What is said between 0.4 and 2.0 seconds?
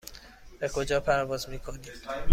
به کجا پرواز میکنید؟